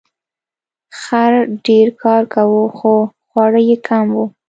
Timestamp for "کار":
2.03-2.23